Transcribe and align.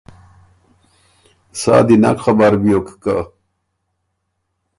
سا 1.59 1.75
دی 1.87 1.95
نک 2.01 2.17
خبر 2.25 2.53
بیوک 2.61 2.87
که 3.03 3.15